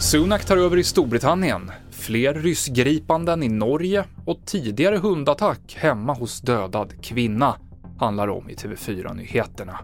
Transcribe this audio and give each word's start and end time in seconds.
Sunak 0.00 0.44
tar 0.44 0.56
över 0.56 0.76
i 0.76 0.84
Storbritannien, 0.84 1.70
fler 1.90 2.34
ryssgripanden 2.34 3.42
i 3.42 3.48
Norge 3.48 4.04
och 4.26 4.38
tidigare 4.46 4.96
hundattack 4.96 5.76
hemma 5.78 6.14
hos 6.14 6.40
dödad 6.40 7.02
kvinna 7.02 7.56
handlar 7.98 8.28
om 8.28 8.50
i 8.50 8.54
TV4-nyheterna. 8.54 9.78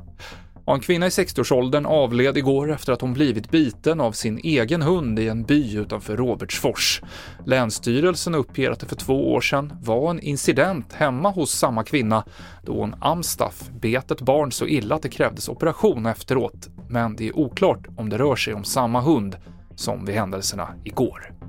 Och 0.65 0.75
en 0.75 0.81
kvinna 0.81 1.07
i 1.07 1.09
60-årsåldern 1.09 1.87
avled 1.87 2.37
igår 2.37 2.73
efter 2.73 2.93
att 2.93 3.01
hon 3.01 3.13
blivit 3.13 3.51
biten 3.51 4.01
av 4.01 4.13
sin 4.13 4.39
egen 4.39 4.83
hund 4.83 5.19
i 5.19 5.29
en 5.29 5.43
by 5.43 5.77
utanför 5.77 6.17
Robertsfors. 6.17 7.03
Länsstyrelsen 7.47 8.35
uppger 8.35 8.71
att 8.71 8.81
det 8.81 8.87
för 8.87 8.97
två 8.97 9.33
år 9.33 9.41
sedan 9.41 9.73
var 9.83 10.11
en 10.11 10.21
incident 10.21 10.93
hemma 10.93 11.31
hos 11.31 11.51
samma 11.51 11.85
kvinna 11.85 12.25
då 12.63 12.83
en 12.83 12.95
amstaff 13.01 13.71
bet 13.81 14.11
ett 14.11 14.21
barn 14.21 14.53
så 14.53 14.67
illa 14.67 14.95
att 14.95 15.03
det 15.03 15.09
krävdes 15.09 15.49
operation 15.49 16.07
efteråt, 16.07 16.69
men 16.89 17.17
det 17.17 17.29
är 17.29 17.39
oklart 17.39 17.87
om 17.97 18.09
det 18.09 18.19
rör 18.19 18.37
sig 18.37 18.55
om 18.55 18.65
samma 18.65 19.01
hund 19.01 19.37
som 19.75 20.05
vid 20.05 20.15
händelserna 20.15 20.69
igår. 20.85 21.42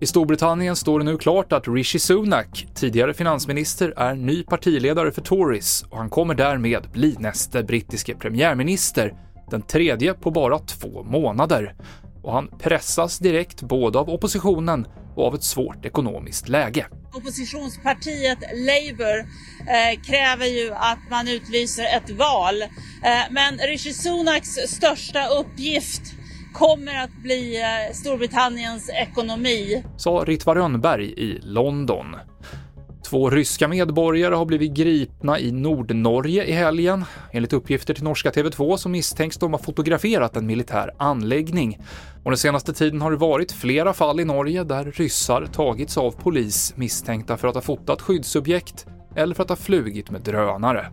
I 0.00 0.06
Storbritannien 0.06 0.76
står 0.76 0.98
det 0.98 1.04
nu 1.04 1.18
klart 1.18 1.52
att 1.52 1.68
Rishi 1.68 1.98
Sunak, 1.98 2.66
tidigare 2.74 3.14
finansminister, 3.14 3.94
är 3.96 4.14
ny 4.14 4.42
partiledare 4.42 5.12
för 5.12 5.22
Tories 5.22 5.82
och 5.82 5.98
han 5.98 6.10
kommer 6.10 6.34
därmed 6.34 6.90
bli 6.92 7.16
nästa 7.18 7.62
brittiske 7.62 8.14
premiärminister, 8.14 9.14
den 9.50 9.62
tredje 9.62 10.14
på 10.14 10.30
bara 10.30 10.58
två 10.58 11.02
månader. 11.02 11.74
Och 12.22 12.32
han 12.32 12.48
pressas 12.58 13.18
direkt 13.18 13.62
både 13.62 13.98
av 13.98 14.10
oppositionen 14.10 14.86
och 15.14 15.26
av 15.26 15.34
ett 15.34 15.42
svårt 15.44 15.84
ekonomiskt 15.84 16.48
läge. 16.48 16.86
Oppositionspartiet 17.14 18.38
Labour 18.54 19.18
eh, 19.18 20.00
kräver 20.02 20.46
ju 20.46 20.72
att 20.74 21.10
man 21.10 21.28
utlyser 21.28 21.84
ett 21.84 22.10
val, 22.10 22.62
eh, 22.62 22.68
men 23.30 23.58
Rishi 23.58 23.92
Sunaks 23.92 24.48
största 24.48 25.28
uppgift 25.28 26.02
kommer 26.52 27.04
att 27.04 27.22
bli 27.22 27.62
eh, 27.62 27.94
Storbritanniens 27.94 28.90
ekonomi. 28.90 29.84
Sa 29.96 30.24
Ritva 30.26 30.54
Rönnberg 30.54 31.04
i 31.06 31.38
London. 31.42 32.16
Två 33.10 33.30
ryska 33.30 33.68
medborgare 33.68 34.34
har 34.34 34.44
blivit 34.44 34.72
gripna 34.72 35.38
i 35.38 35.52
Nordnorge 35.52 36.44
i 36.44 36.52
helgen. 36.52 37.04
Enligt 37.32 37.52
uppgifter 37.52 37.94
till 37.94 38.04
norska 38.04 38.30
TV2 38.30 38.76
så 38.76 38.88
misstänks 38.88 39.36
de 39.36 39.52
ha 39.52 39.58
fotograferat 39.58 40.36
en 40.36 40.46
militär 40.46 40.90
anläggning. 40.98 41.78
Och 42.24 42.30
den 42.30 42.38
senaste 42.38 42.72
tiden 42.72 43.00
har 43.00 43.10
det 43.10 43.16
varit 43.16 43.52
flera 43.52 43.92
fall 43.92 44.20
i 44.20 44.24
Norge 44.24 44.64
där 44.64 44.84
ryssar 44.84 45.46
tagits 45.46 45.98
av 45.98 46.10
polis 46.10 46.72
misstänkta 46.76 47.36
för 47.36 47.48
att 47.48 47.54
ha 47.54 47.62
fotat 47.62 48.02
skyddsobjekt 48.02 48.86
eller 49.16 49.34
för 49.34 49.42
att 49.42 49.48
ha 49.48 49.56
flugit 49.56 50.10
med 50.10 50.20
drönare. 50.20 50.86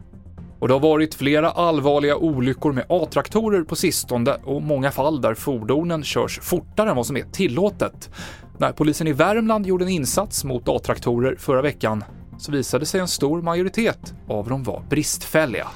Och 0.63 0.69
det 0.69 0.75
har 0.75 0.81
varit 0.81 1.15
flera 1.15 1.51
allvarliga 1.51 2.17
olyckor 2.17 2.71
med 2.71 2.85
A-traktorer 2.89 3.63
på 3.63 3.75
sistone 3.75 4.37
och 4.43 4.61
många 4.61 4.91
fall 4.91 5.21
där 5.21 5.33
fordonen 5.33 6.03
körs 6.03 6.39
fortare 6.39 6.89
än 6.89 6.95
vad 6.95 7.05
som 7.05 7.17
är 7.17 7.23
tillåtet. 7.23 8.09
När 8.57 8.71
polisen 8.71 9.07
i 9.07 9.13
Värmland 9.13 9.65
gjorde 9.65 9.85
en 9.85 9.89
insats 9.89 10.43
mot 10.43 10.69
A-traktorer 10.69 11.35
förra 11.35 11.61
veckan 11.61 12.03
så 12.37 12.51
visade 12.51 12.85
sig 12.85 12.99
en 12.99 13.07
stor 13.07 13.41
majoritet 13.41 14.13
av 14.27 14.49
dem 14.49 14.63
var 14.63 14.83
bristfälliga. 14.89 15.67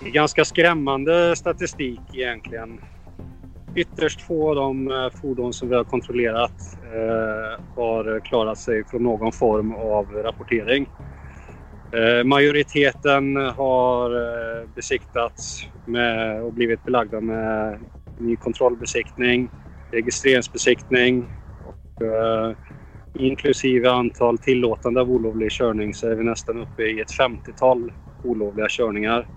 Ganska 0.00 0.44
skrämmande 0.44 1.36
statistik 1.36 2.00
egentligen. 2.12 2.80
Ytterst 3.76 4.20
få 4.20 4.48
av 4.48 4.54
de 4.54 4.90
eh, 4.90 5.20
fordon 5.20 5.52
som 5.52 5.68
vi 5.68 5.74
har 5.74 5.84
kontrollerat 5.84 6.78
eh, 6.84 7.64
har 7.76 8.20
klarat 8.20 8.58
sig 8.58 8.84
från 8.84 9.02
någon 9.02 9.32
form 9.32 9.74
av 9.74 10.06
rapportering. 10.12 10.86
Eh, 11.92 12.24
majoriteten 12.24 13.36
har 13.36 14.10
eh, 14.10 14.68
besiktats 14.74 15.66
med, 15.86 16.42
och 16.42 16.52
blivit 16.52 16.84
belagda 16.84 17.20
med 17.20 17.78
ny 18.18 18.36
kontrollbesiktning, 18.36 19.50
registreringsbesiktning 19.90 21.24
och 21.66 22.02
eh, 22.02 22.56
inklusive 23.14 23.90
antal 23.90 24.38
tillåtande 24.38 25.00
av 25.00 25.10
olovlig 25.10 25.50
körning 25.50 25.94
så 25.94 26.08
är 26.08 26.14
vi 26.14 26.24
nästan 26.24 26.58
uppe 26.58 26.82
i 26.82 27.00
ett 27.00 27.18
50-tal 27.18 27.92
olovliga 28.24 28.66
körningar. 28.70 29.28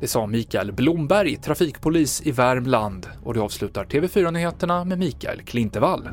Det 0.00 0.08
sa 0.08 0.26
Mikael 0.26 0.72
Blomberg, 0.72 1.36
trafikpolis 1.36 2.26
i 2.26 2.30
Värmland 2.30 3.06
och 3.22 3.34
det 3.34 3.40
avslutar 3.40 3.84
TV4-nyheterna 3.84 4.84
med 4.84 4.98
Mikael 4.98 5.42
Klintevall. 5.42 6.08